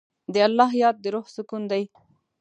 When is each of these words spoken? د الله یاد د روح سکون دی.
د 0.33 0.35
الله 0.47 0.69
یاد 0.83 0.95
د 1.03 1.05
روح 1.13 1.25
سکون 1.35 1.63
دی. 1.71 1.83